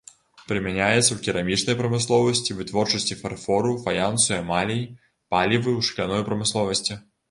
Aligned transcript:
Прымяняецца 0.49 1.05
ў 1.13 1.17
керамічнай 1.27 1.77
прамысловасці, 1.81 2.57
вытворчасці 2.63 3.19
фарфору, 3.23 3.77
фаянсу, 3.87 4.29
эмалей, 4.41 4.85
палівы, 5.35 5.81
у 5.83 5.91
шкляной 5.93 6.23
прамысловасці. 6.31 7.03